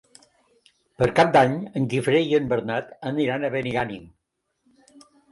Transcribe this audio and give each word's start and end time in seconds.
Per 1.01 1.07
Cap 1.17 1.27
d'Any 1.35 1.51
en 1.79 1.83
Guifré 1.91 2.21
i 2.29 2.33
en 2.37 2.47
Bernat 2.53 2.87
aniran 3.09 3.45
a 3.45 3.51
Benigànim. 3.57 4.09